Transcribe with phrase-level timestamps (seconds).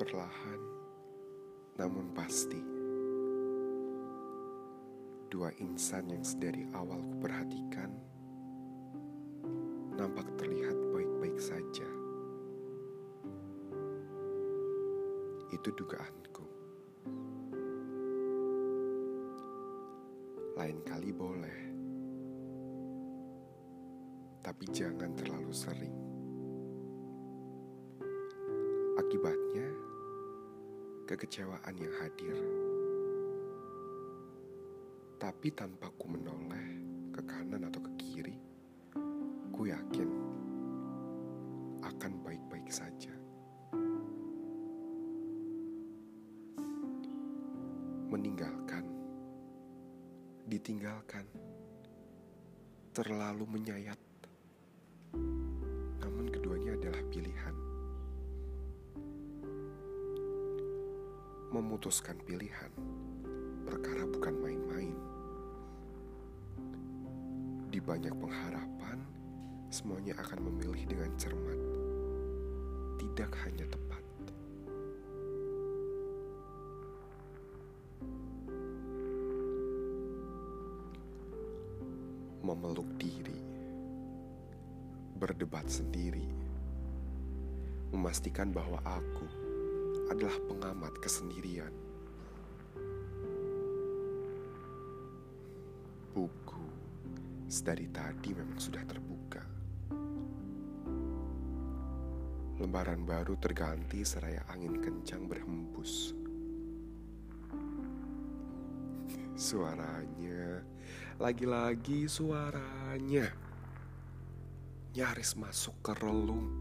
[0.00, 0.60] Perlahan,
[1.76, 2.56] namun pasti,
[5.28, 7.92] dua insan yang sedari awal kuperhatikan
[10.00, 11.84] nampak terlihat baik-baik saja.
[15.52, 16.48] Itu dugaanku.
[20.56, 21.60] Lain kali boleh,
[24.40, 25.96] tapi jangan terlalu sering.
[28.96, 29.89] Akibatnya,
[31.10, 32.38] kekecewaan yang hadir.
[35.18, 36.78] Tapi tanpa ku menoleh
[37.10, 38.38] ke kanan atau ke kiri,
[39.50, 40.06] ku yakin
[41.82, 43.10] akan baik-baik saja.
[48.06, 48.86] Meninggalkan,
[50.46, 51.26] ditinggalkan,
[52.94, 53.98] terlalu menyayat.
[61.70, 62.66] Memutuskan pilihan
[63.62, 64.98] perkara bukan main-main.
[67.70, 68.98] Di banyak pengharapan,
[69.70, 71.60] semuanya akan memilih dengan cermat,
[72.98, 74.02] tidak hanya tepat.
[82.42, 83.38] Memeluk diri,
[85.22, 86.26] berdebat sendiri,
[87.94, 89.39] memastikan bahwa aku
[90.10, 91.70] adalah pengamat kesendirian.
[96.10, 96.66] Buku
[97.46, 99.42] sedari tadi memang sudah terbuka.
[102.60, 106.12] Lembaran baru terganti seraya angin kencang berhembus.
[109.40, 110.60] Suaranya,
[111.16, 113.32] lagi-lagi suaranya
[114.92, 116.52] nyaris masuk ke relung.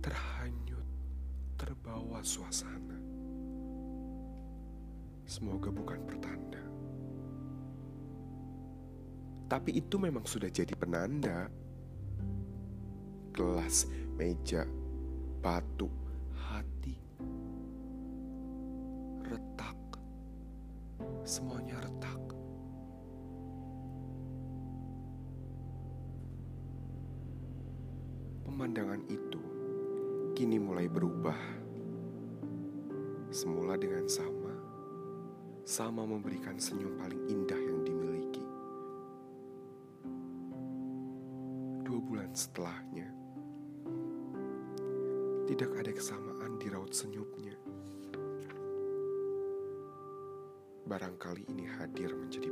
[0.00, 0.63] Terhanyut,
[1.54, 2.98] terbawa suasana.
[5.24, 6.60] Semoga bukan pertanda.
[9.48, 11.48] Tapi itu memang sudah jadi penanda.
[13.34, 14.62] Gelas, meja,
[15.42, 15.90] batu,
[16.38, 16.94] hati,
[19.26, 19.78] retak,
[21.26, 22.22] semuanya retak.
[28.46, 29.53] Pemandangan itu
[30.34, 31.38] kini mulai berubah.
[33.30, 34.50] Semula dengan sama,
[35.62, 38.42] sama memberikan senyum paling indah yang dimiliki.
[41.86, 43.06] Dua bulan setelahnya,
[45.46, 47.54] tidak ada kesamaan di raut senyumnya.
[50.82, 52.50] Barangkali ini hadir menjadi